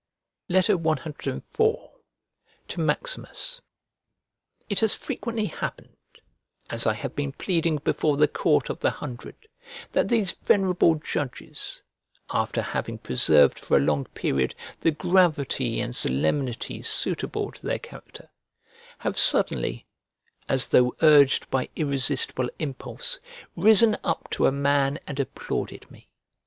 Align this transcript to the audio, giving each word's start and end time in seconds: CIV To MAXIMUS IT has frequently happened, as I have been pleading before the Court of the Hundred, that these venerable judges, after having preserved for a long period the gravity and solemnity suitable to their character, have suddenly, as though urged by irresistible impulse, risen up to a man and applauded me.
CIV 0.49 0.83
To 1.53 2.81
MAXIMUS 2.81 3.61
IT 4.67 4.79
has 4.79 4.95
frequently 4.95 5.45
happened, 5.45 5.95
as 6.71 6.87
I 6.87 6.95
have 6.95 7.15
been 7.15 7.33
pleading 7.33 7.77
before 7.77 8.17
the 8.17 8.27
Court 8.27 8.71
of 8.71 8.79
the 8.79 8.89
Hundred, 8.89 9.35
that 9.91 10.07
these 10.07 10.31
venerable 10.31 10.95
judges, 10.95 11.83
after 12.31 12.63
having 12.63 12.97
preserved 12.97 13.59
for 13.59 13.77
a 13.77 13.79
long 13.79 14.05
period 14.05 14.55
the 14.79 14.89
gravity 14.89 15.79
and 15.79 15.95
solemnity 15.95 16.81
suitable 16.81 17.51
to 17.51 17.63
their 17.63 17.77
character, 17.77 18.31
have 18.97 19.19
suddenly, 19.19 19.85
as 20.49 20.69
though 20.69 20.95
urged 21.03 21.47
by 21.51 21.69
irresistible 21.75 22.49
impulse, 22.57 23.19
risen 23.55 23.95
up 24.03 24.31
to 24.31 24.47
a 24.47 24.51
man 24.51 24.97
and 25.05 25.19
applauded 25.19 25.91
me. 25.91 26.09